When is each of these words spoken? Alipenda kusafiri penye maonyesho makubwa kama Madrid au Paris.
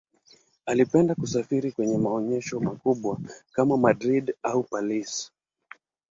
Alipenda 0.65 1.15
kusafiri 1.15 1.71
penye 1.71 1.97
maonyesho 1.97 2.59
makubwa 2.59 3.17
kama 3.51 3.77
Madrid 3.77 4.33
au 4.43 4.63
Paris. 4.63 5.31